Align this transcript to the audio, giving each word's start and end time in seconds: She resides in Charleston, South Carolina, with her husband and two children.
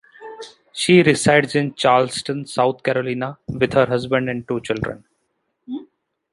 She 0.73 1.03
resides 1.03 1.53
in 1.53 1.75
Charleston, 1.75 2.47
South 2.47 2.81
Carolina, 2.81 3.37
with 3.47 3.73
her 3.73 3.85
husband 3.85 4.31
and 4.31 4.47
two 4.47 4.59
children. 4.61 5.03